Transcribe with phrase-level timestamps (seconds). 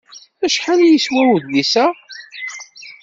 [0.45, 1.85] Acḥal i yeswa udlis-a?